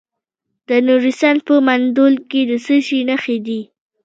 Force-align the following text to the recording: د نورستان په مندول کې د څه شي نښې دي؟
د 0.69 0.71
نورستان 0.87 1.35
په 1.47 1.53
مندول 1.67 2.15
کې 2.29 2.41
د 2.49 2.51
څه 2.65 2.75
شي 2.87 2.99
نښې 3.09 3.37
دي؟ 3.45 3.61